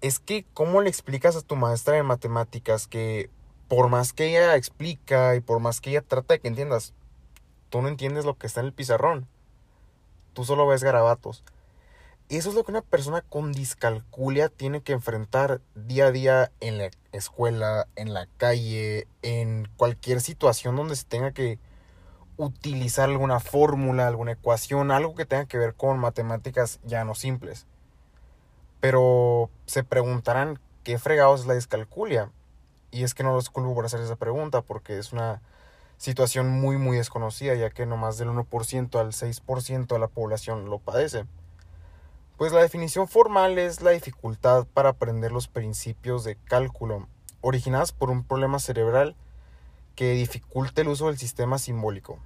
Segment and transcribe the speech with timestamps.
[0.00, 3.30] es que, ¿cómo le explicas a tu maestra de matemáticas que
[3.68, 6.94] por más que ella explica y por más que ella trata de que entiendas,
[7.68, 9.26] tú no entiendes lo que está en el pizarrón?
[10.32, 11.44] Tú solo ves garabatos.
[12.28, 16.76] Eso es lo que una persona con discalculia tiene que enfrentar día a día en
[16.76, 21.58] la escuela, en la calle, en cualquier situación donde se tenga que
[22.36, 27.66] utilizar alguna fórmula, alguna ecuación, algo que tenga que ver con matemáticas ya no simples.
[28.80, 32.30] Pero se preguntarán qué fregados es la discalculia.
[32.90, 35.42] Y es que no los culpo por hacer esa pregunta porque es una
[35.98, 40.70] situación muy muy desconocida ya que no más del 1% al 6% de la población
[40.70, 41.26] lo padece.
[42.38, 47.08] Pues la definición formal es la dificultad para aprender los principios de cálculo
[47.40, 49.16] originadas por un problema cerebral
[49.96, 52.20] que dificulte el uso del sistema simbólico.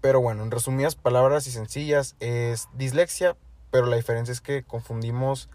[0.00, 3.36] Pero bueno, en resumidas palabras y sencillas, es dislexia,
[3.70, 5.48] pero la diferencia es que confundimos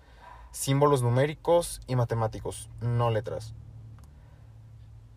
[0.52, 3.54] símbolos numéricos y matemáticos, no letras.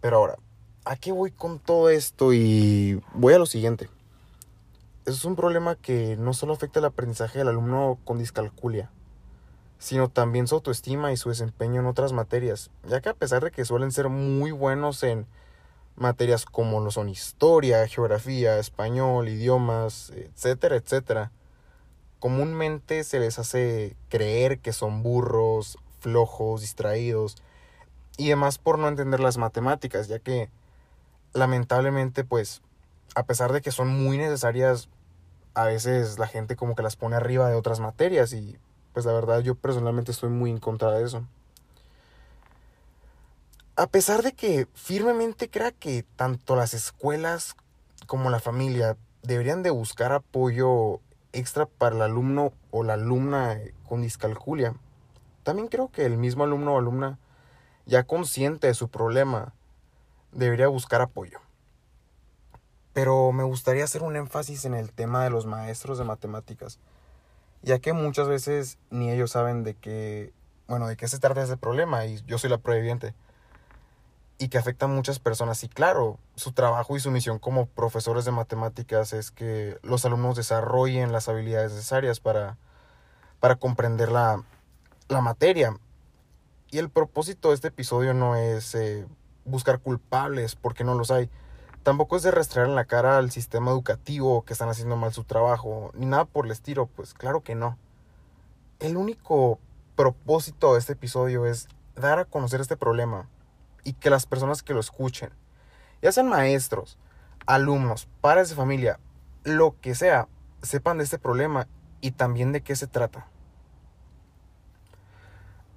[0.00, 0.36] Pero ahora,
[0.84, 2.32] ¿a qué voy con todo esto?
[2.32, 3.88] Y voy a lo siguiente.
[5.06, 8.90] Es un problema que no solo afecta el aprendizaje del alumno con discalculia,
[9.78, 13.50] sino también su autoestima y su desempeño en otras materias, ya que a pesar de
[13.50, 15.26] que suelen ser muy buenos en
[15.96, 21.32] materias como lo son historia, geografía, español, idiomas, etcétera, etcétera.
[22.20, 27.36] Comúnmente se les hace creer que son burros, flojos, distraídos
[28.16, 30.50] y demás por no entender las matemáticas, ya que
[31.32, 32.62] lamentablemente pues
[33.14, 34.88] a pesar de que son muy necesarias,
[35.54, 38.58] a veces la gente como que las pone arriba de otras materias y
[38.92, 41.24] pues la verdad yo personalmente estoy muy en contra de eso.
[43.76, 47.56] A pesar de que firmemente crea que tanto las escuelas
[48.06, 51.00] como la familia deberían de buscar apoyo
[51.32, 54.74] extra para el alumno o la alumna con discalculia,
[55.42, 57.18] también creo que el mismo alumno o alumna
[57.86, 59.52] ya consciente de su problema
[60.32, 61.40] debería buscar apoyo.
[62.92, 66.78] Pero me gustaría hacer un énfasis en el tema de los maestros de matemáticas,
[67.62, 70.32] ya que muchas veces ni ellos saben de qué,
[70.68, 73.14] bueno, de qué se trata ese problema y yo soy la prueba evidente
[74.40, 75.62] y que afecta a muchas personas.
[75.64, 80.34] Y claro, su trabajo y su misión como profesores de matemáticas es que los alumnos
[80.34, 82.56] desarrollen las habilidades necesarias para,
[83.38, 84.42] para comprender la,
[85.10, 85.76] materia.
[86.70, 89.06] Y el propósito de este episodio no es eh,
[89.44, 91.28] buscar culpables, porque no los hay.
[91.82, 95.24] Tampoco es de rastrear en la cara al sistema educativo que están haciendo mal su
[95.24, 97.76] trabajo, ni nada por el estilo, pues claro que no.
[98.78, 99.58] El único
[99.96, 103.28] propósito de este episodio es dar a conocer este problema
[103.84, 105.30] y que las personas que lo escuchen,
[106.02, 106.98] ya sean maestros,
[107.46, 108.98] alumnos, padres de familia,
[109.44, 110.28] lo que sea,
[110.62, 111.66] sepan de este problema
[112.00, 113.26] y también de qué se trata.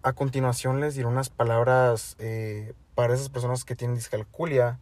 [0.01, 4.79] A continuación les diré unas palabras eh, para esas personas que tienen discalculia,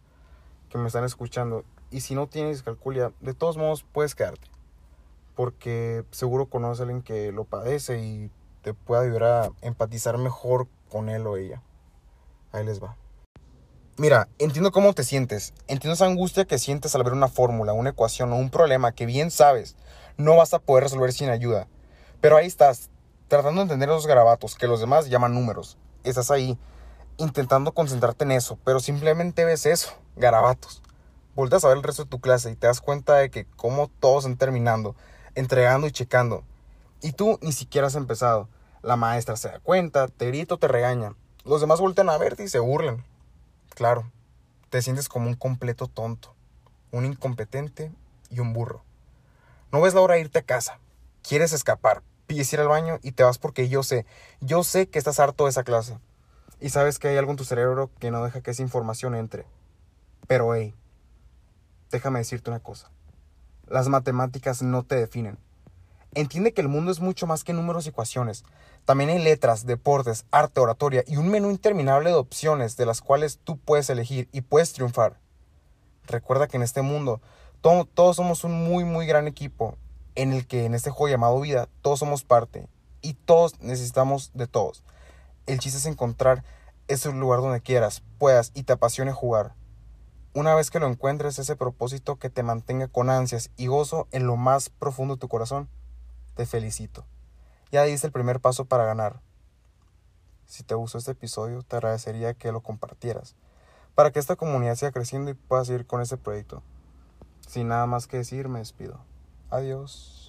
[0.68, 1.64] que me están escuchando.
[1.90, 4.48] Y si no tienes discalculia, de todos modos puedes quedarte.
[5.36, 8.30] Porque seguro conoces a alguien que lo padece y
[8.62, 11.62] te puede ayudar a empatizar mejor con él o ella.
[12.52, 12.96] Ahí les va.
[13.98, 17.90] Mira, entiendo cómo te sientes, entiendo esa angustia que sientes al ver una fórmula, una
[17.90, 19.76] ecuación o un problema que bien sabes
[20.16, 21.68] no vas a poder resolver sin ayuda.
[22.22, 22.88] Pero ahí estás,
[23.28, 25.76] tratando de entender esos garabatos que los demás llaman números.
[26.04, 26.58] Estás ahí,
[27.18, 30.82] intentando concentrarte en eso, pero simplemente ves eso, garabatos.
[31.34, 33.88] Voltas a ver el resto de tu clase y te das cuenta de que como
[34.00, 34.96] todos están terminando,
[35.34, 36.44] entregando y checando.
[37.02, 38.48] Y tú ni siquiera has empezado.
[38.80, 41.14] La maestra se da cuenta, te grita o te regaña.
[41.44, 43.04] Los demás voltean a verte y se burlan.
[43.74, 44.10] Claro,
[44.68, 46.34] te sientes como un completo tonto,
[46.90, 47.90] un incompetente
[48.28, 48.84] y un burro.
[49.72, 50.78] No ves la hora de irte a casa.
[51.22, 54.04] Quieres escapar, pides ir al baño y te vas porque yo sé,
[54.40, 55.98] yo sé que estás harto de esa clase.
[56.60, 59.46] Y sabes que hay algo en tu cerebro que no deja que esa información entre.
[60.26, 60.74] Pero hey,
[61.90, 62.90] déjame decirte una cosa.
[63.68, 65.38] Las matemáticas no te definen.
[66.14, 68.44] Entiende que el mundo es mucho más que números y ecuaciones.
[68.84, 73.40] También hay letras, deportes, arte, oratoria y un menú interminable de opciones de las cuales
[73.42, 75.18] tú puedes elegir y puedes triunfar.
[76.06, 77.22] Recuerda que en este mundo
[77.62, 79.78] todos somos un muy muy gran equipo
[80.14, 82.68] en el que en este juego llamado vida todos somos parte
[83.00, 84.84] y todos necesitamos de todos.
[85.46, 86.44] El chiste es encontrar
[86.88, 89.54] ese lugar donde quieras, puedas y te apasione jugar.
[90.34, 94.26] Una vez que lo encuentres, ese propósito que te mantenga con ansias y gozo en
[94.26, 95.70] lo más profundo de tu corazón
[96.34, 97.04] te felicito.
[97.70, 99.20] Ya diste el primer paso para ganar.
[100.46, 103.34] Si te gustó este episodio, te agradecería que lo compartieras,
[103.94, 106.62] para que esta comunidad siga creciendo y pueda seguir con este proyecto.
[107.48, 109.00] Sin nada más que decir, me despido.
[109.50, 110.21] Adiós.